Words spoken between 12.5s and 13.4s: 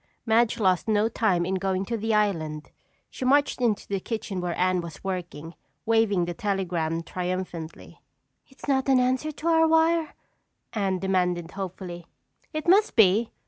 "It must be.